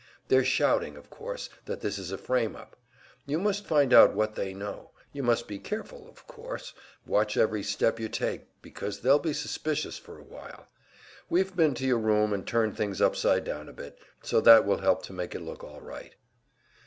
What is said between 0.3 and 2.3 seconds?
shouting, of course, that this is a